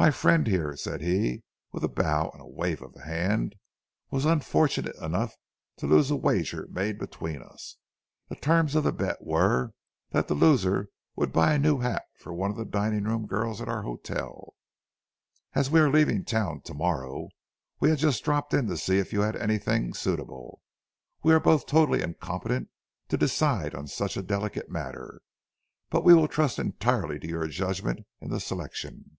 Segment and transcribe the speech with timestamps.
[0.00, 1.42] "'My friend here,' said he,
[1.72, 3.54] with a bow and a wave of the hand,
[4.10, 5.34] 'was unfortunate enough
[5.76, 7.76] to lose a wager made between us.
[8.30, 9.74] The terms of the bet were
[10.12, 13.26] that the loser was to buy a new hat for one of the dining room
[13.26, 14.54] girls at our hotel.
[15.52, 17.28] As we are leaving town to morrow,
[17.78, 20.62] we have just dropped in to see if you have anything suitable.
[21.22, 22.70] We are both totally incompetent
[23.10, 25.20] to decide on such a delicate matter,
[25.90, 29.18] but we will trust entirely to your judgment in the selection.'